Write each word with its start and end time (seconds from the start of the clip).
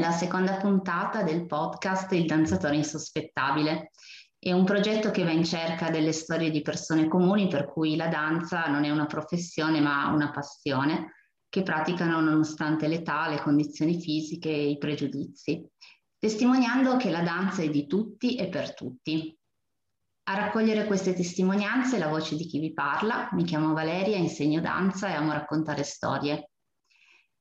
Nella 0.00 0.12
seconda 0.12 0.56
puntata 0.56 1.22
del 1.22 1.44
podcast 1.44 2.10
Il 2.12 2.24
danzatore 2.24 2.74
insospettabile. 2.74 3.90
È 4.38 4.50
un 4.50 4.64
progetto 4.64 5.10
che 5.10 5.24
va 5.24 5.30
in 5.30 5.44
cerca 5.44 5.90
delle 5.90 6.12
storie 6.12 6.50
di 6.50 6.62
persone 6.62 7.06
comuni 7.06 7.48
per 7.48 7.66
cui 7.66 7.96
la 7.96 8.08
danza 8.08 8.64
non 8.64 8.84
è 8.84 8.88
una 8.88 9.04
professione 9.04 9.78
ma 9.78 10.06
una 10.06 10.30
passione 10.30 11.16
che 11.50 11.62
praticano 11.62 12.18
nonostante 12.22 12.88
l'età, 12.88 13.28
le 13.28 13.42
condizioni 13.42 14.00
fisiche 14.00 14.48
e 14.48 14.70
i 14.70 14.78
pregiudizi, 14.78 15.68
testimoniando 16.18 16.96
che 16.96 17.10
la 17.10 17.20
danza 17.20 17.60
è 17.60 17.68
di 17.68 17.86
tutti 17.86 18.36
e 18.36 18.48
per 18.48 18.72
tutti. 18.72 19.38
A 20.30 20.34
raccogliere 20.34 20.86
queste 20.86 21.12
testimonianze 21.12 21.98
la 21.98 22.08
voce 22.08 22.36
di 22.36 22.46
chi 22.46 22.58
vi 22.58 22.72
parla, 22.72 23.28
mi 23.32 23.44
chiamo 23.44 23.74
Valeria, 23.74 24.16
insegno 24.16 24.62
danza 24.62 25.10
e 25.10 25.12
amo 25.12 25.32
raccontare 25.32 25.82
storie. 25.82 26.49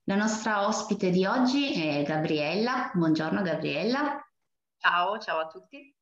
La 0.09 0.15
nostra 0.15 0.65
ospite 0.65 1.11
di 1.11 1.23
oggi 1.27 1.71
è 1.71 2.01
Gabriella. 2.01 2.89
Buongiorno 2.95 3.43
Gabriella. 3.43 4.19
Ciao, 4.79 5.19
ciao 5.19 5.37
a 5.37 5.45
tutti. 5.45 5.95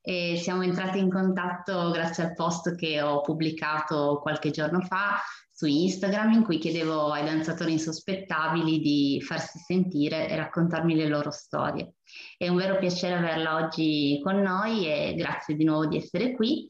E 0.00 0.38
siamo 0.38 0.62
entrati 0.62 0.98
in 0.98 1.10
contatto 1.10 1.90
grazie 1.90 2.24
al 2.24 2.32
post 2.32 2.74
che 2.76 3.02
ho 3.02 3.20
pubblicato 3.20 4.20
qualche 4.22 4.50
giorno 4.50 4.80
fa 4.80 5.20
su 5.52 5.66
Instagram 5.66 6.32
in 6.32 6.44
cui 6.44 6.56
chiedevo 6.56 7.12
ai 7.12 7.26
danzatori 7.26 7.72
insospettabili 7.72 8.80
di 8.80 9.20
farsi 9.20 9.58
sentire 9.58 10.30
e 10.30 10.36
raccontarmi 10.36 10.94
le 10.94 11.08
loro 11.08 11.30
storie. 11.30 11.96
È 12.38 12.48
un 12.48 12.56
vero 12.56 12.78
piacere 12.78 13.16
averla 13.16 13.56
oggi 13.56 14.18
con 14.24 14.40
noi 14.40 14.86
e 14.86 15.14
grazie 15.14 15.56
di 15.56 15.64
nuovo 15.64 15.84
di 15.84 15.98
essere 15.98 16.32
qui. 16.32 16.66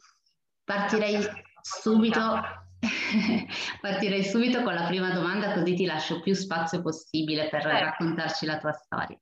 Partirei 0.65 1.25
subito 1.61 2.62
Partirei 3.81 4.25
subito 4.25 4.63
con 4.63 4.75
la 4.75 4.87
prima 4.87 5.13
domanda 5.13 5.53
così 5.53 5.75
ti 5.75 5.85
lascio 5.85 6.21
più 6.21 6.35
spazio 6.35 6.83
possibile 6.83 7.49
per 7.49 7.63
certo. 7.63 7.85
raccontarci 7.85 8.47
la 8.47 8.59
tua 8.59 8.73
storia. 8.73 9.19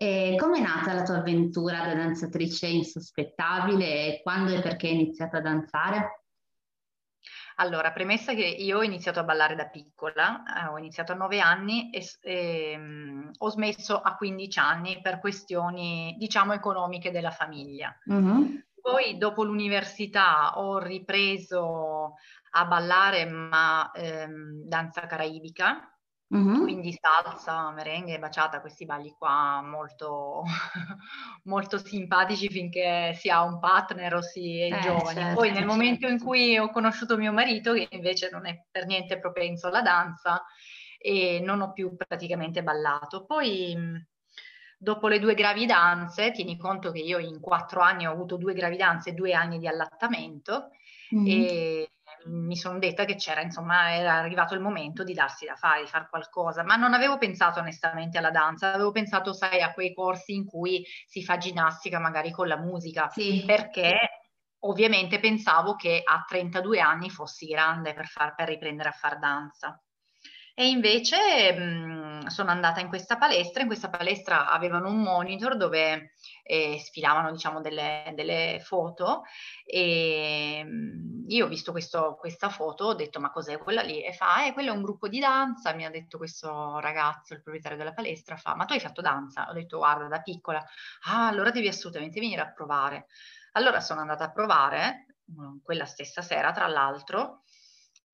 Come 0.00 0.58
è 0.58 0.62
nata 0.62 0.94
la 0.94 1.02
tua 1.02 1.16
avventura 1.16 1.84
da 1.84 1.94
danzatrice 1.94 2.66
insospettabile 2.66 3.84
e 3.84 4.20
quando 4.22 4.54
e 4.54 4.60
perché 4.62 4.88
hai 4.88 4.94
iniziato 4.94 5.36
a 5.36 5.40
danzare? 5.40 6.20
Allora, 7.56 7.92
premessa 7.92 8.32
che 8.32 8.46
io 8.46 8.78
ho 8.78 8.82
iniziato 8.82 9.20
a 9.20 9.24
ballare 9.24 9.54
da 9.54 9.66
piccola, 9.66 10.42
eh, 10.44 10.68
ho 10.68 10.78
iniziato 10.78 11.12
a 11.12 11.16
9 11.16 11.40
anni 11.40 11.90
e, 11.90 12.02
e 12.22 12.74
um, 12.74 13.30
ho 13.36 13.50
smesso 13.50 14.00
a 14.00 14.16
15 14.16 14.58
anni 14.58 15.00
per 15.02 15.20
questioni, 15.20 16.16
diciamo, 16.18 16.54
economiche 16.54 17.10
della 17.10 17.30
famiglia. 17.30 17.94
Mm-hmm. 18.10 18.56
Poi 18.80 19.18
dopo 19.18 19.44
l'università 19.44 20.58
ho 20.58 20.78
ripreso 20.78 22.14
a 22.52 22.64
ballare, 22.64 23.26
ma 23.26 23.90
ehm, 23.92 24.62
danza 24.66 25.06
caraibica, 25.06 25.90
Mm-hmm. 26.32 26.62
Quindi 26.62 26.96
salsa, 26.96 27.72
merengue, 27.72 28.20
baciata, 28.20 28.60
questi 28.60 28.84
balli 28.84 29.12
qua 29.18 29.60
molto, 29.62 30.44
molto 31.44 31.78
simpatici 31.78 32.48
finché 32.48 33.14
si 33.14 33.28
ha 33.28 33.42
un 33.42 33.58
partner 33.58 34.14
o 34.14 34.22
si 34.22 34.60
è 34.60 34.76
eh, 34.76 34.78
giovani. 34.78 35.18
Certo, 35.18 35.34
Poi 35.34 35.48
nel 35.48 35.58
certo. 35.58 35.72
momento 35.72 36.06
in 36.06 36.20
cui 36.20 36.56
ho 36.56 36.70
conosciuto 36.70 37.16
mio 37.16 37.32
marito, 37.32 37.72
che 37.72 37.88
invece 37.90 38.28
non 38.30 38.46
è 38.46 38.64
per 38.70 38.86
niente 38.86 39.18
propenso 39.18 39.66
alla 39.66 39.82
danza, 39.82 40.44
e 40.98 41.40
non 41.42 41.62
ho 41.62 41.72
più 41.72 41.96
praticamente 41.96 42.62
ballato. 42.62 43.24
Poi 43.26 43.74
dopo 44.82 45.08
le 45.08 45.18
due 45.18 45.34
gravidanze, 45.34 46.30
tieni 46.30 46.56
conto 46.56 46.90
che 46.90 47.00
io 47.00 47.18
in 47.18 47.38
quattro 47.38 47.82
anni 47.82 48.06
ho 48.06 48.12
avuto 48.12 48.38
due 48.38 48.54
gravidanze 48.54 49.10
e 49.10 49.12
due 49.12 49.34
anni 49.34 49.58
di 49.58 49.68
allattamento, 49.68 50.70
mm-hmm. 51.14 51.26
e 51.26 51.90
mi 52.24 52.56
sono 52.56 52.78
detta 52.78 53.04
che 53.04 53.16
c'era, 53.16 53.42
insomma, 53.42 53.94
era 53.94 54.14
arrivato 54.14 54.54
il 54.54 54.60
momento 54.60 55.04
di 55.04 55.12
darsi 55.12 55.44
da 55.44 55.54
fare, 55.54 55.82
di 55.82 55.86
fare 55.86 56.06
qualcosa, 56.08 56.64
ma 56.64 56.76
non 56.76 56.94
avevo 56.94 57.18
pensato 57.18 57.60
onestamente 57.60 58.16
alla 58.16 58.30
danza, 58.30 58.72
avevo 58.72 58.90
pensato, 58.90 59.34
sai, 59.34 59.60
a 59.60 59.74
quei 59.74 59.92
corsi 59.92 60.34
in 60.34 60.46
cui 60.46 60.82
si 61.06 61.22
fa 61.22 61.36
ginnastica 61.36 61.98
magari 61.98 62.30
con 62.30 62.48
la 62.48 62.56
musica, 62.56 63.10
sì. 63.10 63.42
perché 63.44 63.98
ovviamente 64.60 65.20
pensavo 65.20 65.76
che 65.76 66.00
a 66.02 66.24
32 66.26 66.80
anni 66.80 67.10
fossi 67.10 67.46
grande 67.46 67.92
per, 67.92 68.06
far, 68.06 68.34
per 68.34 68.48
riprendere 68.48 68.88
a 68.88 68.92
fare 68.92 69.18
danza. 69.18 69.78
E 70.54 70.68
invece 70.68 71.52
mh, 71.52 72.26
sono 72.26 72.50
andata 72.50 72.80
in 72.80 72.88
questa 72.88 73.16
palestra, 73.16 73.62
in 73.62 73.66
questa 73.66 73.88
palestra 73.88 74.50
avevano 74.50 74.88
un 74.88 75.00
monitor 75.00 75.56
dove 75.56 76.14
eh, 76.42 76.78
sfilavano 76.78 77.30
diciamo 77.30 77.60
delle, 77.60 78.12
delle 78.14 78.60
foto 78.62 79.22
e 79.64 80.62
mh, 80.64 81.24
io 81.28 81.46
ho 81.46 81.48
visto 81.48 81.72
questo, 81.72 82.16
questa 82.18 82.48
foto, 82.48 82.86
ho 82.86 82.94
detto 82.94 83.20
ma 83.20 83.30
cos'è 83.30 83.58
quella 83.58 83.82
lì? 83.82 84.02
E 84.04 84.12
fa, 84.12 84.46
eh, 84.46 84.52
quello 84.52 84.72
è 84.72 84.74
un 84.74 84.82
gruppo 84.82 85.08
di 85.08 85.18
danza, 85.18 85.72
mi 85.74 85.84
ha 85.84 85.90
detto 85.90 86.18
questo 86.18 86.78
ragazzo, 86.80 87.34
il 87.34 87.42
proprietario 87.42 87.78
della 87.78 87.92
palestra, 87.92 88.36
fa, 88.36 88.54
ma 88.54 88.64
tu 88.64 88.72
hai 88.74 88.80
fatto 88.80 89.00
danza? 89.00 89.48
Ho 89.48 89.52
detto 89.52 89.78
guarda 89.78 90.06
da 90.08 90.20
piccola, 90.20 90.64
ah 91.08 91.28
allora 91.28 91.50
devi 91.50 91.68
assolutamente 91.68 92.20
venire 92.20 92.40
a 92.40 92.52
provare. 92.52 93.06
Allora 93.52 93.80
sono 93.80 94.00
andata 94.00 94.24
a 94.24 94.30
provare, 94.30 95.06
quella 95.62 95.84
stessa 95.84 96.22
sera 96.22 96.52
tra 96.52 96.66
l'altro, 96.66 97.42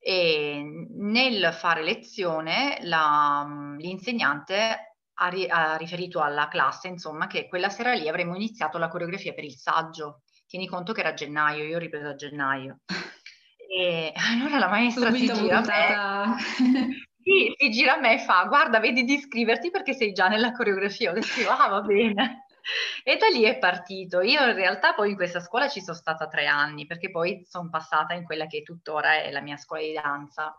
e 0.09 0.87
nel 0.99 1.53
fare 1.53 1.83
lezione 1.83 2.78
la, 2.83 3.44
l'insegnante 3.77 4.99
ha, 5.15 5.28
ri, 5.28 5.49
ha, 5.49 5.75
riferito 5.77 6.21
alla 6.21 6.47
classe, 6.47 6.87
insomma, 6.87 7.27
che 7.27 7.49
quella 7.49 7.71
sera 7.71 7.93
lì 7.93 8.09
avremmo 8.09 8.37
iniziato 8.37 8.78
la 8.78 8.87
coreografia 8.87 9.34
per 9.34 9.43
il 9.43 9.56
saggio. 9.56 10.21
Tieni 10.47 10.69
conto 10.69 10.93
che 10.93 11.00
era 11.00 11.12
gennaio, 11.12 11.65
io 11.65 11.75
ho 11.75 11.81
ripreso 11.81 12.06
a 12.06 12.15
gennaio. 12.15 12.78
E 13.69 14.12
allora 14.15 14.59
la 14.59 14.69
maestra 14.69 15.12
si 15.12 15.27
gira, 15.27 15.61
me, 15.61 16.37
sì, 17.21 17.53
si 17.59 17.71
gira 17.71 17.94
a 17.94 18.00
me 18.00 18.15
e 18.15 18.19
fa, 18.21 18.44
guarda, 18.44 18.78
vedi 18.78 19.03
di 19.03 19.15
iscriverti 19.15 19.71
perché 19.71 19.93
sei 19.93 20.12
già 20.12 20.28
nella 20.28 20.53
coreografia. 20.53 21.11
Ho 21.11 21.15
detto, 21.15 21.50
ah, 21.50 21.69
va 21.69 21.81
bene. 21.83 22.46
E 23.04 23.16
da 23.16 23.28
lì 23.28 23.43
è 23.44 23.59
partito. 23.59 24.21
Io 24.21 24.44
in 24.44 24.54
realtà 24.54 24.94
poi 24.94 25.10
in 25.10 25.16
questa 25.16 25.41
scuola 25.41 25.69
ci 25.69 25.81
sono 25.81 25.97
stata 25.97 26.28
tre 26.28 26.47
anni, 26.47 26.87
perché 26.87 27.10
poi 27.10 27.44
sono 27.49 27.69
passata 27.71 28.15
in 28.15 28.25
quella 28.25 28.47
che 28.47 28.62
tuttora 28.62 29.22
è 29.22 29.31
la 29.31 29.41
mia 29.41 29.56
scuola 29.56 29.82
di 29.82 29.93
danza. 29.93 30.56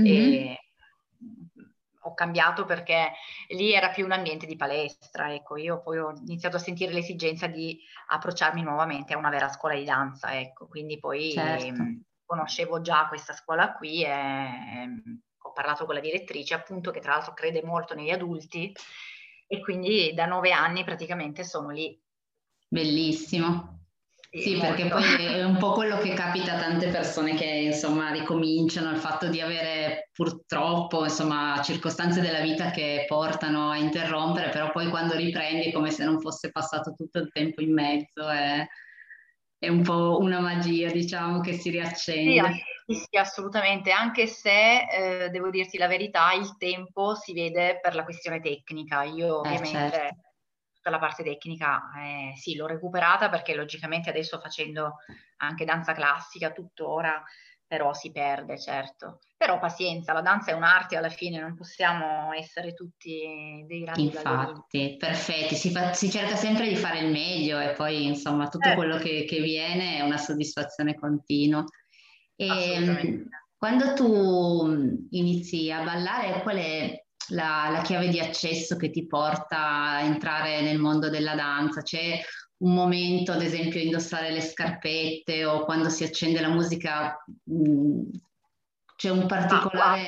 Mm-hmm. 0.00 0.32
E 0.32 0.58
ho 2.04 2.14
cambiato 2.14 2.64
perché 2.64 3.12
lì 3.48 3.74
era 3.74 3.90
più 3.90 4.04
un 4.04 4.12
ambiente 4.12 4.46
di 4.46 4.56
palestra, 4.56 5.34
ecco, 5.34 5.56
io 5.56 5.82
poi 5.82 5.98
ho 5.98 6.14
iniziato 6.26 6.56
a 6.56 6.60
sentire 6.60 6.92
l'esigenza 6.92 7.46
di 7.46 7.78
approcciarmi 8.08 8.62
nuovamente 8.62 9.12
a 9.12 9.18
una 9.18 9.28
vera 9.28 9.50
scuola 9.50 9.74
di 9.74 9.84
danza, 9.84 10.38
ecco, 10.38 10.66
quindi 10.66 10.98
poi 10.98 11.32
certo. 11.32 11.82
conoscevo 12.24 12.80
già 12.80 13.06
questa 13.08 13.34
scuola 13.34 13.74
qui 13.74 14.02
e, 14.02 14.08
e 14.08 14.88
ho 15.42 15.52
parlato 15.52 15.84
con 15.84 15.94
la 15.94 16.00
direttrice, 16.00 16.54
appunto, 16.54 16.90
che 16.90 17.00
tra 17.00 17.12
l'altro 17.12 17.34
crede 17.34 17.62
molto 17.62 17.94
negli 17.94 18.10
adulti 18.10 18.74
e 19.52 19.58
quindi 19.58 20.12
da 20.14 20.26
nove 20.26 20.52
anni 20.52 20.84
praticamente 20.84 21.42
sono 21.42 21.70
lì. 21.70 22.00
Bellissimo. 22.68 23.80
Sì, 24.30 24.56
perché 24.60 24.86
poi 24.86 25.02
è 25.24 25.42
un 25.42 25.56
po' 25.56 25.72
quello 25.72 25.98
che 25.98 26.12
capita 26.14 26.54
a 26.54 26.60
tante 26.60 26.86
persone 26.86 27.34
che 27.34 27.46
insomma 27.46 28.12
ricominciano, 28.12 28.92
il 28.92 28.98
fatto 28.98 29.26
di 29.26 29.40
avere 29.40 30.08
purtroppo 30.12 31.02
insomma 31.02 31.60
circostanze 31.64 32.20
della 32.20 32.38
vita 32.38 32.70
che 32.70 33.06
portano 33.08 33.70
a 33.70 33.76
interrompere, 33.76 34.50
però 34.50 34.70
poi 34.70 34.88
quando 34.88 35.16
riprendi 35.16 35.70
è 35.70 35.72
come 35.72 35.90
se 35.90 36.04
non 36.04 36.20
fosse 36.20 36.52
passato 36.52 36.92
tutto 36.92 37.18
il 37.18 37.32
tempo 37.32 37.60
in 37.60 37.72
mezzo, 37.72 38.28
è, 38.28 38.64
è 39.58 39.68
un 39.68 39.82
po' 39.82 40.18
una 40.20 40.38
magia 40.38 40.92
diciamo 40.92 41.40
che 41.40 41.54
si 41.54 41.70
riaccende. 41.70 42.52
Sì, 42.52 42.62
sì, 42.90 43.06
sì, 43.08 43.16
assolutamente, 43.16 43.92
anche 43.92 44.26
se 44.26 44.86
eh, 45.24 45.30
devo 45.30 45.48
dirti 45.50 45.78
la 45.78 45.86
verità, 45.86 46.32
il 46.32 46.56
tempo 46.56 47.14
si 47.14 47.32
vede 47.32 47.78
per 47.80 47.94
la 47.94 48.02
questione 48.02 48.40
tecnica. 48.40 49.04
Io 49.04 49.44
eh, 49.44 49.48
ovviamente 49.48 49.90
certo. 49.90 50.20
tutta 50.74 50.90
la 50.90 50.98
parte 50.98 51.22
tecnica 51.22 51.82
eh, 51.96 52.36
sì, 52.36 52.56
l'ho 52.56 52.66
recuperata 52.66 53.28
perché 53.28 53.54
logicamente 53.54 54.10
adesso 54.10 54.40
facendo 54.40 54.96
anche 55.36 55.64
danza 55.64 55.92
classica 55.92 56.50
tuttora, 56.50 57.22
però 57.64 57.94
si 57.94 58.10
perde, 58.10 58.58
certo. 58.58 59.20
Però 59.36 59.60
pazienza, 59.60 60.12
la 60.12 60.22
danza 60.22 60.50
è 60.50 60.54
un'arte 60.54 60.96
alla 60.96 61.08
fine, 61.08 61.38
non 61.38 61.54
possiamo 61.54 62.32
essere 62.32 62.74
tutti 62.74 63.64
dei 63.68 63.82
grandi 63.82 64.06
Infatti, 64.06 64.96
perfetti, 64.98 65.54
si, 65.54 65.70
fa, 65.70 65.92
si, 65.92 66.10
cerca 66.10 66.34
sempre 66.34 66.66
di 66.66 66.74
fare 66.74 66.98
il 66.98 67.12
meglio 67.12 67.60
e 67.60 67.74
poi 67.74 68.06
insomma 68.06 68.48
tutto 68.48 68.66
certo. 68.66 68.76
quello 68.76 68.98
che, 68.98 69.24
che 69.24 69.40
viene 69.40 69.98
è 69.98 70.00
una 70.00 70.18
soddisfazione 70.18 70.96
continua. 70.96 71.64
E 72.40 72.46
ehm, 72.46 73.28
quando 73.54 73.92
tu 73.92 75.06
inizi 75.10 75.70
a 75.70 75.82
ballare, 75.82 76.40
qual 76.40 76.56
è 76.56 77.04
la, 77.28 77.68
la, 77.70 77.82
chiave 77.82 78.08
di 78.08 78.18
accesso 78.18 78.76
che 78.76 78.88
ti 78.88 79.06
porta 79.06 79.58
a 79.58 80.00
entrare 80.00 80.62
nel 80.62 80.78
mondo 80.78 81.10
della 81.10 81.34
danza? 81.34 81.82
C'è 81.82 82.18
un 82.62 82.72
momento, 82.72 83.32
ad 83.32 83.42
esempio, 83.42 83.78
indossare 83.78 84.30
le 84.30 84.40
scarpette 84.40 85.44
o 85.44 85.66
quando 85.66 85.90
si 85.90 86.02
accende 86.02 86.40
la 86.40 86.48
musica, 86.48 87.22
mh, 87.44 88.08
c'è 88.96 89.10
un 89.10 89.26
particolare... 89.26 90.06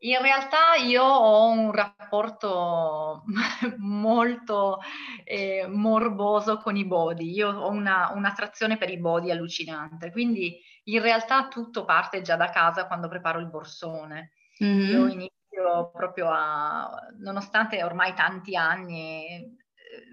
In 0.00 0.20
realtà 0.20 0.74
io 0.84 1.02
ho 1.02 1.48
un 1.48 1.72
rapporto 1.72 3.24
molto 3.78 4.78
eh, 5.24 5.66
morboso 5.68 6.58
con 6.58 6.76
i 6.76 6.84
body, 6.84 7.32
io 7.32 7.48
ho 7.48 7.70
una, 7.70 8.12
un'attrazione 8.12 8.76
per 8.76 8.90
i 8.90 8.98
body 8.98 9.30
allucinante, 9.30 10.10
quindi 10.10 10.60
in 10.88 11.00
realtà 11.00 11.48
tutto 11.48 11.84
parte 11.84 12.22
già 12.22 12.36
da 12.36 12.50
casa 12.50 12.86
quando 12.86 13.08
preparo 13.08 13.38
il 13.38 13.48
borsone. 13.48 14.32
Mm-hmm. 14.62 14.90
Io 14.90 15.06
inizio 15.08 15.90
proprio 15.92 16.28
a, 16.30 17.08
nonostante 17.18 17.82
ormai 17.82 18.14
tanti 18.14 18.56
anni, 18.56 19.26
eh, 19.26 19.56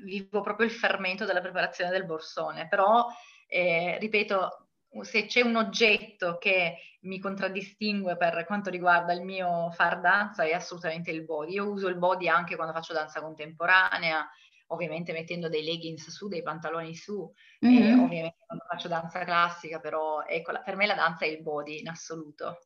vivo 0.04 0.42
proprio 0.42 0.66
il 0.66 0.72
fermento 0.72 1.26
della 1.26 1.42
preparazione 1.42 1.92
del 1.92 2.06
borsone, 2.06 2.68
però 2.68 3.08
eh, 3.48 3.98
ripeto, 4.00 4.68
se 5.02 5.26
c'è 5.26 5.42
un 5.42 5.56
oggetto 5.56 6.38
che 6.38 6.78
mi 7.02 7.20
contraddistingue 7.20 8.16
per 8.16 8.46
quanto 8.46 8.70
riguarda 8.70 9.14
il 9.14 9.24
mio 9.24 9.72
far 9.72 10.00
danza 10.00 10.44
è 10.44 10.54
assolutamente 10.54 11.12
il 11.12 11.24
body. 11.24 11.54
Io 11.54 11.70
uso 11.70 11.88
il 11.88 11.98
body 11.98 12.28
anche 12.28 12.56
quando 12.56 12.74
faccio 12.74 12.94
danza 12.94 13.22
contemporanea, 13.22 14.28
ovviamente 14.68 15.12
mettendo 15.12 15.50
dei 15.50 15.64
leggings 15.64 16.10
su, 16.10 16.28
dei 16.28 16.42
pantaloni 16.42 16.96
su, 16.96 17.32
mm-hmm. 17.66 18.00
ovviamente 18.00 18.44
quando 18.46 18.66
faccio 18.68 18.88
danza 18.88 19.24
classica, 19.24 19.80
però 19.80 20.24
ecco, 20.24 20.54
per 20.64 20.76
me 20.76 20.86
la 20.86 20.96
danza 20.96 21.26
è 21.26 21.30
il 21.30 21.42
body 21.42 21.80
in 21.80 21.90
assoluto. 21.90 22.60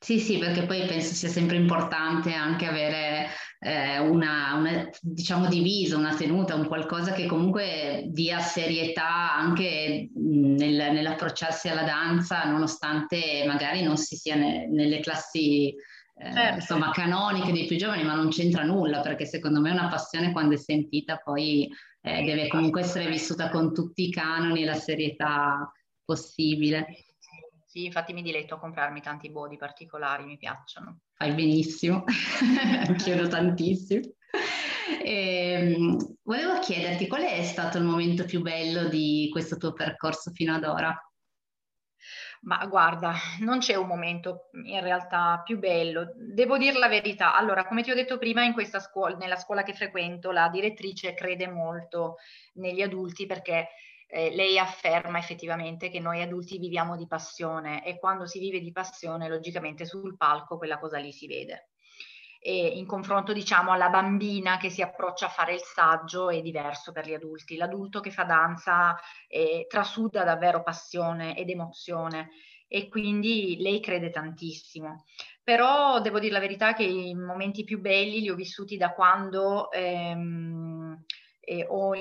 Sì, 0.00 0.20
sì, 0.20 0.38
perché 0.38 0.64
poi 0.64 0.86
penso 0.86 1.12
sia 1.12 1.28
sempre 1.28 1.56
importante 1.56 2.32
anche 2.32 2.66
avere 2.66 3.30
eh, 3.58 3.98
una, 3.98 4.54
una, 4.54 4.88
diciamo, 5.00 5.48
divisa, 5.48 5.96
una 5.96 6.14
tenuta, 6.14 6.54
un 6.54 6.68
qualcosa 6.68 7.10
che 7.12 7.26
comunque 7.26 8.04
dia 8.06 8.38
serietà 8.38 9.34
anche 9.34 10.08
nel, 10.14 10.92
nell'approcciarsi 10.92 11.68
alla 11.68 11.82
danza, 11.82 12.44
nonostante 12.44 13.42
magari 13.44 13.82
non 13.82 13.96
si 13.96 14.14
sia 14.14 14.36
ne, 14.36 14.68
nelle 14.68 15.00
classi 15.00 15.74
certo. 16.18 16.54
insomma, 16.54 16.90
canoniche 16.90 17.52
dei 17.52 17.66
più 17.66 17.76
giovani, 17.76 18.04
ma 18.04 18.14
non 18.14 18.28
c'entra 18.28 18.64
nulla, 18.64 19.00
perché 19.00 19.24
secondo 19.26 19.60
me 19.60 19.70
una 19.70 19.88
passione 19.88 20.32
quando 20.32 20.54
è 20.54 20.58
sentita 20.58 21.16
poi 21.16 21.68
eh, 22.00 22.22
deve 22.22 22.48
comunque 22.48 22.80
essere 22.80 23.08
vissuta 23.08 23.48
con 23.50 23.72
tutti 23.72 24.08
i 24.08 24.10
canoni 24.10 24.62
e 24.62 24.66
la 24.66 24.74
serietà 24.74 25.72
possibile. 26.04 26.86
Sì, 27.66 27.84
infatti 27.84 28.12
mi 28.12 28.22
diletto 28.22 28.54
a 28.54 28.58
comprarmi 28.58 29.00
tanti 29.00 29.30
body 29.30 29.56
particolari, 29.56 30.24
mi 30.24 30.38
piacciono. 30.38 31.00
Fai 31.14 31.34
benissimo, 31.34 32.04
chiedo 32.96 33.28
tantissimo. 33.28 34.00
E, 35.02 35.74
ehm, 35.74 36.16
volevo 36.22 36.58
chiederti 36.60 37.06
qual 37.06 37.22
è 37.22 37.42
stato 37.42 37.78
il 37.78 37.84
momento 37.84 38.24
più 38.24 38.40
bello 38.40 38.88
di 38.88 39.28
questo 39.30 39.56
tuo 39.56 39.72
percorso 39.72 40.30
fino 40.30 40.54
ad 40.54 40.64
ora? 40.64 40.96
Ma 42.42 42.64
guarda, 42.66 43.14
non 43.40 43.58
c'è 43.58 43.74
un 43.74 43.86
momento 43.86 44.50
in 44.64 44.80
realtà 44.80 45.42
più 45.44 45.58
bello. 45.58 46.12
Devo 46.14 46.56
dire 46.56 46.78
la 46.78 46.88
verità. 46.88 47.34
Allora, 47.36 47.66
come 47.66 47.82
ti 47.82 47.90
ho 47.90 47.94
detto 47.94 48.18
prima, 48.18 48.44
in 48.44 48.52
questa 48.52 48.78
scuola, 48.78 49.16
nella 49.16 49.36
scuola 49.36 49.62
che 49.62 49.74
frequento, 49.74 50.30
la 50.30 50.48
direttrice 50.48 51.14
crede 51.14 51.48
molto 51.48 52.16
negli 52.54 52.80
adulti 52.80 53.26
perché 53.26 53.68
eh, 54.06 54.34
lei 54.34 54.58
afferma 54.58 55.18
effettivamente 55.18 55.90
che 55.90 56.00
noi 56.00 56.22
adulti 56.22 56.58
viviamo 56.58 56.96
di 56.96 57.06
passione 57.06 57.84
e 57.84 57.98
quando 57.98 58.26
si 58.26 58.38
vive 58.38 58.60
di 58.60 58.72
passione, 58.72 59.28
logicamente 59.28 59.84
sul 59.84 60.16
palco 60.16 60.56
quella 60.56 60.78
cosa 60.78 60.98
lì 60.98 61.12
si 61.12 61.26
vede. 61.26 61.70
E 62.40 62.66
in 62.68 62.86
confronto, 62.86 63.32
diciamo, 63.32 63.72
alla 63.72 63.88
bambina 63.88 64.56
che 64.58 64.70
si 64.70 64.82
approccia 64.82 65.26
a 65.26 65.30
fare 65.30 65.54
il 65.54 65.62
saggio 65.62 66.30
è 66.30 66.40
diverso 66.40 66.92
per 66.92 67.06
gli 67.06 67.14
adulti. 67.14 67.56
L'adulto 67.56 68.00
che 68.00 68.10
fa 68.10 68.24
danza 68.24 68.96
eh, 69.26 69.66
trasuda 69.68 70.24
davvero 70.24 70.62
passione 70.62 71.36
ed 71.36 71.50
emozione 71.50 72.30
e 72.68 72.88
quindi 72.88 73.56
lei 73.58 73.80
crede 73.80 74.10
tantissimo. 74.10 75.04
Però 75.42 76.00
devo 76.00 76.18
dire 76.18 76.32
la 76.32 76.40
verità 76.40 76.74
che 76.74 76.84
i 76.84 77.14
momenti 77.14 77.64
più 77.64 77.80
belli 77.80 78.20
li 78.20 78.30
ho 78.30 78.34
vissuti 78.34 78.76
da 78.76 78.92
quando 78.92 79.72
ehm, 79.72 81.04
eh, 81.40 81.66
ho, 81.66 81.94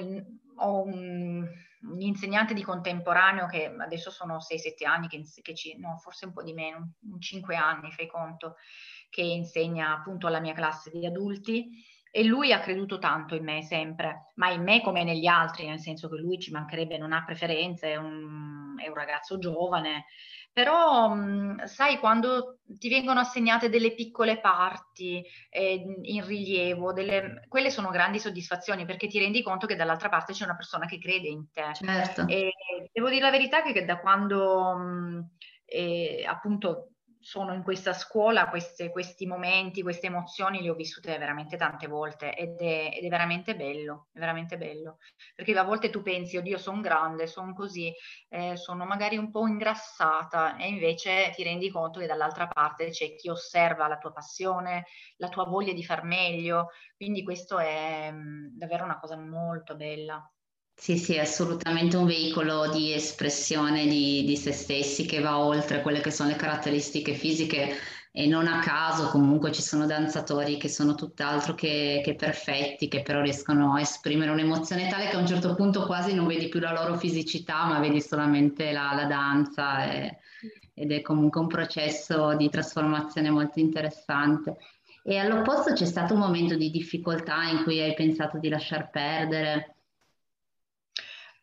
ho 0.55 0.83
un, 0.83 1.47
un 1.81 2.01
insegnante 2.01 2.53
di 2.53 2.63
contemporaneo 2.63 3.47
che 3.47 3.73
adesso 3.77 4.09
sono 4.11 4.37
6-7 4.37 4.85
anni, 4.85 5.07
che, 5.07 5.23
che 5.41 5.55
ci, 5.55 5.77
no, 5.77 5.97
forse 5.97 6.25
un 6.25 6.33
po' 6.33 6.43
di 6.43 6.53
meno, 6.53 6.93
5 7.19 7.55
anni, 7.55 7.91
fai 7.91 8.07
conto, 8.07 8.55
che 9.09 9.21
insegna 9.21 9.93
appunto 9.93 10.27
alla 10.27 10.39
mia 10.39 10.53
classe 10.53 10.89
di 10.91 11.05
adulti 11.05 11.69
e 12.17 12.23
lui 12.23 12.51
ha 12.51 12.59
creduto 12.59 12.97
tanto 12.97 13.35
in 13.35 13.43
me 13.43 13.61
sempre, 13.61 14.31
ma 14.37 14.49
in 14.49 14.63
me 14.63 14.81
come 14.81 15.03
negli 15.03 15.27
altri, 15.27 15.67
nel 15.67 15.79
senso 15.79 16.09
che 16.09 16.15
lui 16.15 16.39
ci 16.39 16.49
mancherebbe, 16.49 16.97
non 16.97 17.13
ha 17.13 17.23
preferenze, 17.23 17.91
è 17.91 17.95
un, 17.95 18.73
è 18.83 18.87
un 18.87 18.95
ragazzo 18.95 19.37
giovane, 19.37 20.05
però 20.51 21.09
mh, 21.13 21.65
sai 21.65 21.99
quando 21.99 22.57
ti 22.65 22.89
vengono 22.89 23.19
assegnate 23.19 23.69
delle 23.69 23.93
piccole 23.93 24.39
parti 24.39 25.23
eh, 25.51 25.83
in 26.01 26.25
rilievo, 26.25 26.91
delle, 26.91 27.45
quelle 27.47 27.69
sono 27.69 27.91
grandi 27.91 28.17
soddisfazioni 28.17 28.83
perché 28.85 29.05
ti 29.05 29.19
rendi 29.19 29.43
conto 29.43 29.67
che 29.67 29.75
dall'altra 29.75 30.09
parte 30.09 30.33
c'è 30.33 30.45
una 30.45 30.55
persona 30.55 30.87
che 30.87 30.97
crede 30.97 31.27
in 31.27 31.51
te. 31.51 31.71
Certo. 31.75 32.25
E 32.25 32.51
devo 32.91 33.09
dire 33.09 33.21
la 33.21 33.29
verità 33.29 33.61
che 33.61 33.85
da 33.85 33.99
quando 33.99 34.75
mh, 34.75 35.29
eh, 35.65 36.25
appunto 36.27 36.93
sono 37.19 37.53
in 37.53 37.63
questa 37.63 37.93
scuola, 37.93 38.49
queste, 38.49 38.89
questi 38.89 39.25
momenti, 39.25 39.81
queste 39.81 40.07
emozioni 40.07 40.61
li 40.61 40.69
ho 40.69 40.75
vissute 40.75 41.17
veramente 41.17 41.57
tante 41.57 41.87
volte 41.87 42.35
ed 42.35 42.59
è, 42.59 42.91
ed 42.93 43.03
è, 43.03 43.07
veramente 43.09 43.55
bello, 43.55 44.07
è 44.13 44.19
veramente 44.19 44.57
bello. 44.57 44.97
Perché 45.35 45.57
a 45.57 45.63
volte 45.63 45.89
tu 45.89 46.01
pensi, 46.01 46.37
oddio, 46.37 46.57
sono 46.57 46.81
grande, 46.81 47.27
sono 47.27 47.53
così, 47.53 47.93
eh, 48.29 48.55
sono 48.55 48.85
magari 48.85 49.17
un 49.17 49.31
po' 49.31 49.47
ingrassata 49.47 50.57
e 50.57 50.67
invece 50.67 51.31
ti 51.35 51.43
rendi 51.43 51.69
conto 51.69 51.99
che 51.99 52.05
dall'altra 52.05 52.47
parte 52.47 52.89
c'è 52.89 53.15
chi 53.15 53.29
osserva 53.29 53.87
la 53.87 53.97
tua 53.97 54.11
passione, 54.11 54.85
la 55.17 55.29
tua 55.29 55.45
voglia 55.45 55.73
di 55.73 55.83
far 55.83 56.03
meglio. 56.03 56.69
Quindi 56.95 57.23
questo 57.23 57.59
è 57.59 58.11
mh, 58.11 58.17
mm, 58.17 58.47
davvero 58.57 58.83
una 58.83 58.99
cosa 58.99 59.17
molto 59.17 59.75
bella. 59.75 60.31
Sì, 60.79 60.95
sì, 60.97 61.15
è 61.15 61.19
assolutamente 61.21 61.97
un 61.97 62.05
veicolo 62.05 62.69
di 62.69 62.93
espressione 62.93 63.87
di, 63.87 64.23
di, 64.23 64.37
se 64.37 64.51
stessi 64.51 65.05
che 65.07 65.19
va 65.19 65.39
oltre 65.39 65.81
quelle 65.81 65.99
che 66.01 66.11
sono 66.11 66.29
le 66.29 66.35
caratteristiche 66.35 67.13
fisiche 67.15 67.75
e 68.11 68.27
non 68.27 68.47
a 68.47 68.59
caso 68.59 69.09
comunque 69.09 69.51
ci 69.51 69.61
sono 69.63 69.85
danzatori 69.87 70.57
che 70.57 70.69
sono 70.69 70.93
tutt'altro 70.95 71.55
che, 71.55 72.01
che 72.03 72.15
perfetti, 72.15 72.87
che 72.87 73.01
però 73.01 73.21
riescono 73.21 73.73
a 73.73 73.81
esprimere 73.81 74.29
un'emozione 74.31 74.87
tale 74.87 75.07
che 75.09 75.15
a 75.15 75.19
un 75.19 75.25
certo 75.27 75.55
punto 75.55 75.83
quasi 75.85 76.13
non 76.13 76.27
vedi 76.27 76.47
più 76.47 76.59
la 76.59 76.71
loro 76.71 76.95
fisicità, 76.95 77.65
ma 77.65 77.79
vedi 77.79 77.99
solamente 77.99 78.71
la, 78.71 78.93
la 78.93 79.05
danza 79.05 79.91
e, 79.91 80.17
ed 80.75 80.91
è 80.91 81.01
comunque 81.01 81.41
un 81.41 81.47
processo 81.47 82.35
di 82.35 82.49
trasformazione 82.49 83.29
molto 83.31 83.59
interessante. 83.59 84.57
E 85.03 85.17
all'opposto 85.17 85.73
c'è 85.73 85.85
stato 85.85 86.13
un 86.13 86.19
momento 86.19 86.55
di 86.55 86.69
difficoltà 86.69 87.43
in 87.49 87.63
cui 87.63 87.81
hai 87.81 87.93
pensato 87.95 88.37
di 88.37 88.47
lasciar 88.49 88.89
perdere? 88.91 89.71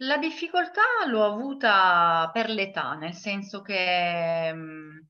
La 0.07 0.19
difficoltà 0.19 0.83
l'ho 1.07 1.25
avuta 1.25 2.31
per 2.33 2.49
l'età, 2.51 2.95
nel 2.95 3.15
senso 3.15 3.63
che, 3.63 4.49
ehm, 4.49 5.09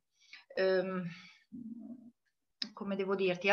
ehm 0.55 1.05
come 2.73 2.97
devo 2.97 3.15
dirti, 3.15 3.49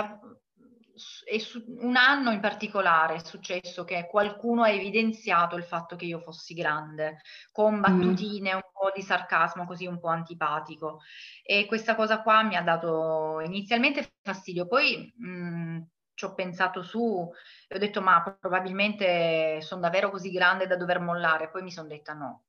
su, 1.38 1.64
un 1.80 1.96
anno 1.96 2.32
in 2.32 2.40
particolare 2.40 3.16
è 3.16 3.20
successo 3.20 3.84
che 3.84 4.08
qualcuno 4.10 4.64
ha 4.64 4.70
evidenziato 4.70 5.56
il 5.56 5.64
fatto 5.64 5.96
che 5.96 6.06
io 6.06 6.20
fossi 6.20 6.54
grande, 6.54 7.22
con 7.52 7.76
mm. 7.76 7.80
battutine, 7.80 8.52
mm. 8.52 8.56
un 8.56 8.62
po' 8.74 8.92
di 8.94 9.02
sarcasmo 9.02 9.66
così 9.66 9.86
un 9.86 10.00
po' 10.00 10.10
antipatico. 10.10 11.00
E 11.44 11.66
questa 11.66 11.96
cosa 11.96 12.22
qua 12.22 12.44
mi 12.44 12.56
ha 12.56 12.62
dato 12.62 13.40
inizialmente 13.42 14.16
fastidio, 14.22 14.68
poi 14.68 15.14
mh, 15.16 15.28
mm, 15.28 15.82
ci 16.22 16.26
ho 16.26 16.34
pensato 16.36 16.84
su 16.84 17.32
e 17.68 17.76
ho 17.76 17.80
detto 17.80 18.00
ma 18.02 18.38
probabilmente 18.40 19.60
sono 19.62 19.82
davvero 19.82 20.12
così 20.12 20.30
grande 20.30 20.68
da 20.68 20.78
dover 20.78 21.00
mollare, 21.00 21.50
poi 21.50 21.64
mi 21.64 21.72
sono 21.72 21.88
detta 21.88 22.14
no, 22.14 22.44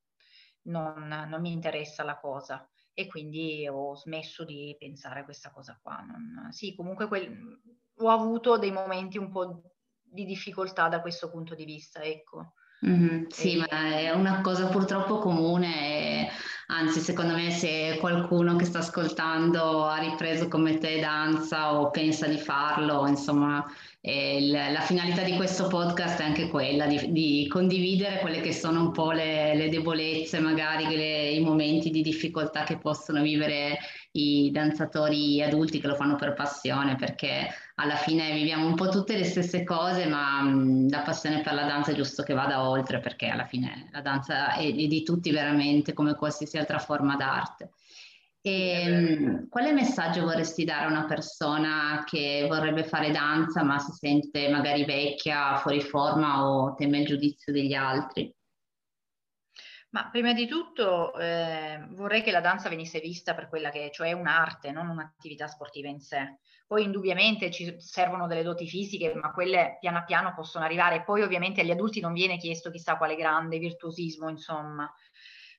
non, 0.65 1.09
non, 1.09 1.41
mi 1.41 1.53
interessa 1.53 2.05
la 2.05 2.19
cosa 2.19 2.69
e 2.93 3.07
quindi 3.07 3.67
ho 3.67 3.95
smesso 3.95 4.45
di 4.45 4.77
pensare 4.79 5.21
a 5.21 5.25
questa 5.25 5.51
cosa 5.51 5.79
qua. 5.81 6.05
Non, 6.07 6.53
sì, 6.53 6.75
comunque 6.75 7.09
quel, 7.09 7.61
ho 7.97 8.09
avuto 8.09 8.59
dei 8.59 8.71
momenti 8.71 9.17
un 9.17 9.31
po' 9.31 9.63
di 10.03 10.27
difficoltà 10.27 10.89
da 10.89 11.01
questo 11.01 11.31
punto 11.31 11.55
di 11.55 11.65
vista, 11.65 12.03
ecco. 12.03 12.53
Mm-hmm, 12.85 13.27
sì, 13.29 13.55
e... 13.55 13.59
ma 13.59 13.97
è 13.97 14.11
una 14.11 14.43
cosa 14.43 14.67
purtroppo 14.67 15.19
comune, 15.19 16.29
anzi 16.73 17.01
secondo 17.01 17.35
me 17.35 17.51
se 17.51 17.99
qualcuno 18.01 18.57
che 18.57 18.65
sta 18.65 18.79
ascoltando 18.79 19.85
ha 19.87 19.99
ripreso 19.99 20.49
come 20.49 20.79
te 20.79 20.99
danza 21.01 21.79
o 21.79 21.91
pensa 21.91 22.27
di 22.27 22.39
farlo, 22.39 23.07
insomma 23.07 23.65
il, 24.05 24.51
la 24.51 24.81
finalità 24.81 25.23
di 25.23 25.37
questo 25.37 25.69
podcast 25.69 26.21
è 26.21 26.25
anche 26.25 26.49
quella 26.49 26.87
di, 26.87 27.13
di 27.13 27.47
condividere 27.49 28.19
quelle 28.19 28.41
che 28.41 28.53
sono 28.53 28.81
un 28.81 28.91
po' 28.91 29.13
le, 29.13 29.55
le 29.55 29.69
debolezze, 29.69 30.41
magari 30.41 30.87
le, 30.97 31.31
i 31.31 31.41
momenti 31.41 31.91
di 31.91 32.03
difficoltà 32.03 32.65
che 32.65 32.79
possono 32.79 33.23
vivere 33.23 33.79
i 34.13 34.51
danzatori 34.51 35.41
adulti 35.41 35.81
che 35.81 35.87
lo 35.87 35.95
fanno 35.95 36.17
per 36.17 36.35
passione, 36.35 36.97
perché 36.97 37.49
alla 37.77 37.95
fine 37.95 38.33
viviamo 38.33 38.67
un 38.67 38.75
po' 38.75 38.89
tutte 38.89 39.17
le 39.17 39.25
stesse 39.25 39.63
cose, 39.63 40.07
ma 40.07 40.43
mh, 40.43 40.91
la 40.91 41.03
passione 41.03 41.41
per 41.41 41.55
la 41.55 41.65
danza 41.65 41.93
è 41.93 41.95
giusto 41.95 42.25
che 42.25 42.35
vada 42.35 42.69
oltre, 42.69 42.99
perché 42.99 43.29
alla 43.29 43.47
fine 43.47 43.89
la 43.93 44.01
danza 44.01 44.55
è, 44.55 44.67
è 44.67 44.87
di 44.87 45.03
tutti 45.05 45.31
veramente 45.31 45.93
come 45.93 46.17
qualsiasi 46.17 46.59
altra 46.59 46.81
forma 46.81 47.15
d'arte. 47.15 47.71
E, 48.45 48.51
ehm, 48.51 49.49
quale 49.49 49.73
messaggio 49.73 50.23
vorresti 50.23 50.65
dare 50.65 50.87
a 50.87 50.89
una 50.89 51.05
persona 51.07 52.03
che 52.05 52.45
vorrebbe 52.49 52.83
fare 52.83 53.13
danza 53.13 53.63
ma 53.63 53.79
si 53.79 53.93
sente 53.93 54.51
magari 54.51 54.85
vecchia, 54.85 55.57
fuori 55.59 55.81
forma 55.81 56.49
o 56.49 56.75
teme 56.75 56.99
il 56.99 57.07
giudizio 57.07 57.53
degli 57.53 57.75
altri? 57.75 58.35
Ma 59.91 60.09
prima 60.11 60.33
di 60.33 60.47
tutto 60.47 61.15
eh, 61.19 61.87
vorrei 61.91 62.23
che 62.23 62.31
la 62.31 62.41
danza 62.41 62.71
venisse 62.71 62.99
vista 62.99 63.35
per 63.35 63.49
quella 63.49 63.69
che 63.71 63.87
è, 63.87 63.91
cioè 63.91 64.13
un'arte, 64.13 64.73
non 64.73 64.89
un'attività 64.89 65.47
sportiva 65.47 65.89
in 65.89 66.01
sé. 66.01 66.39
Poi 66.67 66.83
indubbiamente 66.85 67.51
ci 67.51 67.77
servono 67.79 68.27
delle 68.27 68.43
doti 68.43 68.67
fisiche, 68.67 69.15
ma 69.15 69.33
quelle 69.33 69.77
piano 69.79 70.03
piano 70.07 70.33
possono 70.35 70.65
arrivare. 70.65 71.05
Poi 71.05 71.21
ovviamente 71.21 71.61
agli 71.61 71.71
adulti 71.71 72.01
non 72.01 72.15
viene 72.15 72.39
chiesto 72.39 72.71
chissà 72.71 72.97
quale 72.97 73.17
grande 73.17 73.59
virtuosismo, 73.59 74.31
insomma. 74.31 74.91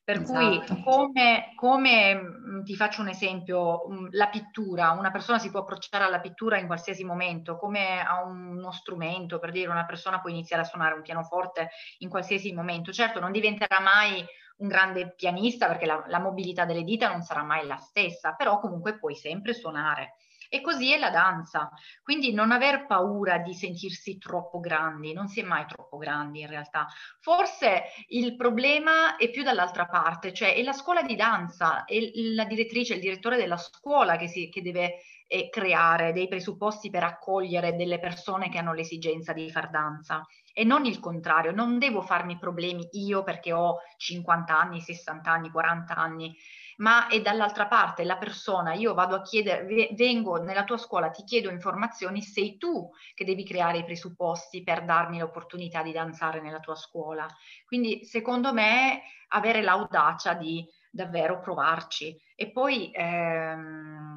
Per 0.05 0.21
esatto. 0.21 0.75
cui 0.75 0.83
come, 0.83 1.53
come, 1.55 2.61
ti 2.65 2.75
faccio 2.75 2.99
un 2.99 3.07
esempio, 3.07 3.83
la 4.11 4.27
pittura, 4.27 4.91
una 4.91 5.11
persona 5.11 5.39
si 5.39 5.49
può 5.49 5.61
approcciare 5.61 6.03
alla 6.03 6.19
pittura 6.19 6.57
in 6.57 6.65
qualsiasi 6.65 7.05
momento, 7.05 7.57
come 7.57 8.05
a 8.05 8.21
uno 8.23 8.71
strumento, 8.71 9.39
per 9.39 9.51
dire 9.51 9.69
una 9.69 9.85
persona 9.85 10.19
può 10.19 10.29
iniziare 10.29 10.63
a 10.63 10.65
suonare 10.65 10.95
un 10.95 11.03
pianoforte 11.03 11.69
in 11.99 12.09
qualsiasi 12.09 12.51
momento. 12.53 12.91
Certo 12.91 13.21
non 13.21 13.31
diventerà 13.31 13.79
mai 13.79 14.25
un 14.57 14.67
grande 14.67 15.13
pianista 15.13 15.67
perché 15.67 15.85
la, 15.85 16.03
la 16.07 16.19
mobilità 16.19 16.65
delle 16.65 16.83
dita 16.83 17.09
non 17.09 17.21
sarà 17.21 17.43
mai 17.43 17.65
la 17.65 17.77
stessa, 17.77 18.33
però 18.33 18.59
comunque 18.59 18.97
puoi 18.97 19.15
sempre 19.15 19.53
suonare. 19.53 20.15
E 20.53 20.61
così 20.61 20.93
è 20.93 20.99
la 20.99 21.09
danza. 21.09 21.71
Quindi 22.03 22.31
non 22.31 22.51
aver 22.51 22.85
paura 22.85 23.39
di 23.39 23.55
sentirsi 23.55 24.19
troppo 24.19 24.59
grandi, 24.59 25.11
non 25.11 25.27
si 25.27 25.39
è 25.39 25.43
mai 25.43 25.65
troppo 25.65 25.97
grandi 25.97 26.41
in 26.41 26.47
realtà. 26.47 26.85
Forse 27.21 27.85
il 28.09 28.35
problema 28.35 29.15
è 29.15 29.31
più 29.31 29.41
dall'altra 29.41 29.87
parte, 29.87 30.31
cioè 30.31 30.53
è 30.53 30.61
la 30.61 30.73
scuola 30.73 31.01
di 31.01 31.15
danza, 31.15 31.85
è 31.85 31.97
la 32.13 32.45
direttrice, 32.45 32.93
il 32.93 32.99
direttore 32.99 33.35
della 33.35 33.57
scuola 33.57 34.15
che, 34.15 34.27
si, 34.27 34.47
che 34.49 34.61
deve 34.61 34.99
eh, 35.27 35.49
creare 35.49 36.11
dei 36.13 36.27
presupposti 36.27 36.89
per 36.89 37.03
accogliere 37.03 37.75
delle 37.75 37.99
persone 37.99 38.49
che 38.49 38.57
hanno 38.57 38.73
l'esigenza 38.73 39.33
di 39.33 39.49
far 39.49 39.69
danza 39.69 40.25
e 40.53 40.63
non 40.63 40.85
il 40.85 40.99
contrario, 40.99 41.51
non 41.51 41.79
devo 41.79 42.01
farmi 42.01 42.37
problemi 42.37 42.87
io 42.91 43.23
perché 43.23 43.53
ho 43.53 43.79
50 43.97 44.57
anni, 44.57 44.81
60 44.81 45.31
anni, 45.31 45.49
40 45.49 45.95
anni 45.95 46.35
ma 46.77 47.07
è 47.07 47.21
dall'altra 47.21 47.67
parte 47.67 48.03
la 48.03 48.17
persona, 48.17 48.73
io 48.73 48.93
vado 48.93 49.15
a 49.15 49.21
chiedere, 49.21 49.89
vengo 49.93 50.41
nella 50.41 50.63
tua 50.63 50.77
scuola, 50.77 51.09
ti 51.09 51.23
chiedo 51.23 51.49
informazioni, 51.49 52.21
sei 52.21 52.57
tu 52.57 52.89
che 53.13 53.25
devi 53.25 53.45
creare 53.45 53.79
i 53.79 53.83
presupposti 53.83 54.63
per 54.63 54.83
darmi 54.85 55.19
l'opportunità 55.19 55.83
di 55.83 55.91
danzare 55.91 56.41
nella 56.41 56.59
tua 56.59 56.75
scuola. 56.75 57.27
Quindi 57.65 58.05
secondo 58.05 58.53
me 58.53 59.03
avere 59.29 59.61
l'audacia 59.61 60.33
di 60.33 60.65
davvero 60.89 61.39
provarci 61.39 62.19
e 62.35 62.51
poi 62.51 62.91
ehm, 62.93 64.12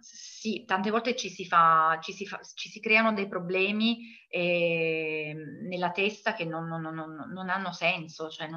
sì, 0.00 0.64
tante 0.64 0.90
volte 0.90 1.16
ci 1.16 1.28
si, 1.28 1.46
fa, 1.46 1.98
ci 2.02 2.12
si, 2.12 2.26
fa, 2.26 2.40
ci 2.54 2.68
si 2.68 2.80
creano 2.80 3.12
dei 3.12 3.28
problemi 3.28 3.98
eh, 4.28 5.34
nella 5.62 5.90
testa 5.90 6.34
che 6.34 6.44
non, 6.44 6.66
non, 6.66 6.82
non, 6.82 7.30
non 7.32 7.48
hanno 7.48 7.72
senso, 7.72 8.28
cioè 8.28 8.48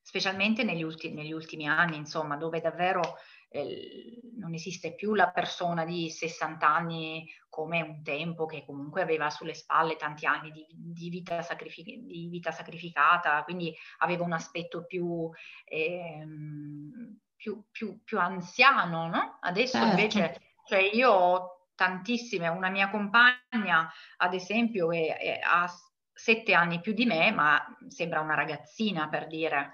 specialmente 0.00 0.64
negli, 0.64 0.82
ulti- 0.82 1.12
negli 1.12 1.32
ultimi 1.32 1.66
anni, 1.66 1.96
insomma, 1.96 2.36
dove 2.36 2.60
davvero 2.60 3.16
eh, 3.48 4.20
non 4.36 4.52
esiste 4.54 4.94
più 4.94 5.14
la 5.14 5.30
persona 5.30 5.84
di 5.84 6.10
60 6.10 6.66
anni 6.68 7.26
come 7.48 7.82
un 7.82 8.02
tempo 8.02 8.46
che 8.46 8.64
comunque 8.64 9.02
aveva 9.02 9.30
sulle 9.30 9.54
spalle 9.54 9.96
tanti 9.96 10.26
anni 10.26 10.50
di, 10.50 10.66
di, 10.70 11.08
vita, 11.10 11.42
sacrific- 11.42 12.00
di 12.00 12.28
vita, 12.28 12.50
sacrificata, 12.50 13.42
quindi 13.44 13.74
aveva 13.98 14.24
un 14.24 14.32
aspetto 14.32 14.84
più, 14.84 15.30
ehm, 15.64 17.18
più, 17.42 17.64
più, 17.72 18.04
più 18.04 18.20
anziano, 18.20 19.08
no? 19.08 19.38
Adesso 19.40 19.78
certo. 19.78 19.88
invece, 19.88 20.40
cioè 20.64 20.78
io 20.78 21.10
ho 21.10 21.66
tantissime, 21.74 22.46
una 22.46 22.68
mia 22.70 22.88
compagna 22.88 23.90
ad 24.18 24.34
esempio 24.34 24.92
è, 24.92 25.16
è, 25.18 25.40
ha 25.42 25.68
sette 26.14 26.54
anni 26.54 26.80
più 26.80 26.92
di 26.92 27.04
me, 27.04 27.32
ma 27.32 27.60
sembra 27.88 28.20
una 28.20 28.34
ragazzina 28.34 29.08
per 29.08 29.26
dire 29.26 29.72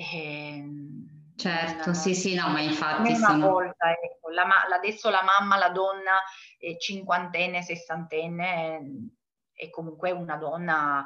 Ehm, 0.00 1.32
certo, 1.34 1.92
sì, 1.92 2.14
sì, 2.14 2.36
no, 2.36 2.48
ma 2.50 2.60
infatti... 2.60 3.12
Una 3.12 3.28
sono... 3.30 3.48
volta, 3.48 3.90
ecco, 3.90 4.30
la, 4.30 4.46
adesso 4.72 5.10
la 5.10 5.24
mamma, 5.24 5.56
la 5.56 5.70
donna 5.70 6.22
eh, 6.56 6.78
cinquantenne, 6.78 7.62
sessantenne 7.62 9.10
è 9.52 9.70
comunque 9.70 10.12
una 10.12 10.36
donna 10.36 11.04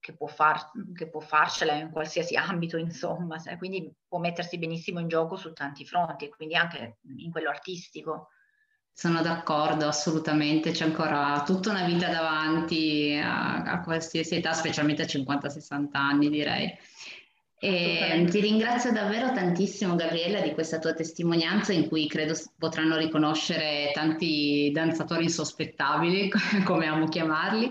che 0.00 0.14
può, 0.14 0.26
far, 0.26 0.70
che 0.94 1.08
può 1.08 1.20
farcela 1.20 1.74
in 1.74 1.90
qualsiasi 1.90 2.34
ambito, 2.36 2.76
insomma, 2.76 3.36
quindi 3.58 3.92
può 4.08 4.18
mettersi 4.18 4.58
benissimo 4.58 4.98
in 4.98 5.08
gioco 5.08 5.36
su 5.36 5.52
tanti 5.52 5.84
fronti, 5.84 6.28
quindi 6.30 6.56
anche 6.56 6.98
in 7.18 7.30
quello 7.30 7.50
artistico. 7.50 8.28
Sono 8.92 9.22
d'accordo, 9.22 9.86
assolutamente, 9.86 10.72
c'è 10.72 10.84
ancora 10.84 11.42
tutta 11.46 11.70
una 11.70 11.84
vita 11.84 12.08
davanti 12.08 13.18
a, 13.22 13.62
a 13.62 13.80
qualsiasi 13.80 14.36
età, 14.36 14.52
specialmente 14.52 15.02
a 15.02 15.06
50-60 15.06 15.88
anni 15.92 16.28
direi. 16.28 16.76
E 17.62 18.26
ti 18.30 18.40
ringrazio 18.40 18.90
davvero 18.90 19.32
tantissimo 19.32 19.94
Gabriella 19.94 20.40
di 20.40 20.52
questa 20.54 20.78
tua 20.78 20.94
testimonianza 20.94 21.74
in 21.74 21.88
cui 21.88 22.06
credo 22.08 22.34
potranno 22.56 22.96
riconoscere 22.96 23.90
tanti 23.92 24.70
danzatori 24.72 25.24
insospettabili, 25.24 26.30
come 26.64 26.86
amo 26.86 27.06
chiamarli. 27.08 27.70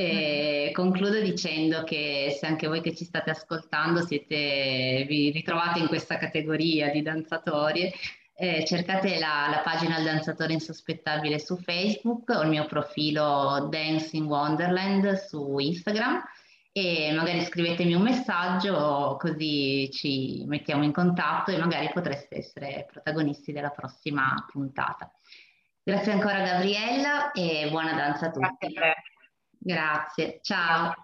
E 0.00 0.70
concludo 0.74 1.20
dicendo 1.20 1.82
che 1.82 2.36
se 2.38 2.46
anche 2.46 2.68
voi 2.68 2.80
che 2.80 2.94
ci 2.94 3.04
state 3.04 3.30
ascoltando 3.30 4.00
siete, 4.00 5.04
vi 5.08 5.32
ritrovate 5.32 5.80
in 5.80 5.88
questa 5.88 6.18
categoria 6.18 6.88
di 6.92 7.02
danzatori, 7.02 7.92
eh, 8.36 8.64
cercate 8.64 9.18
la, 9.18 9.48
la, 9.50 9.58
pagina 9.64 9.98
Il 9.98 10.04
Danzatore 10.04 10.52
Insospettabile 10.52 11.40
su 11.40 11.56
Facebook 11.56 12.28
o 12.28 12.42
il 12.42 12.48
mio 12.48 12.64
profilo 12.66 13.66
Dancing 13.68 14.28
Wonderland 14.28 15.14
su 15.14 15.58
Instagram 15.58 16.22
e 16.70 17.12
magari 17.16 17.42
scrivetemi 17.42 17.94
un 17.94 18.02
messaggio 18.02 19.16
così 19.18 19.90
ci 19.90 20.44
mettiamo 20.46 20.84
in 20.84 20.92
contatto 20.92 21.50
e 21.50 21.58
magari 21.58 21.90
potreste 21.92 22.36
essere 22.36 22.86
protagonisti 22.88 23.50
della 23.50 23.70
prossima 23.70 24.46
puntata. 24.48 25.10
Grazie 25.82 26.12
ancora 26.12 26.40
Gabriella 26.42 27.32
e 27.32 27.66
buona 27.68 27.94
danza 27.94 28.26
a 28.26 28.30
tutti. 28.30 28.76
Grazie. 29.58 30.40
Ciao. 30.42 30.94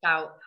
Ciao. 0.00 0.38